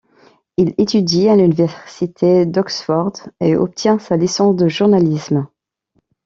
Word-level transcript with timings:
Il 0.57 0.73
étudie 0.79 1.29
à 1.29 1.35
l'université 1.35 2.47
d'Oxford 2.47 3.13
et 3.39 3.55
obtient 3.55 3.99
sa 3.99 4.17
licence 4.17 4.55
de 4.55 4.67
journalisme. 4.67 5.45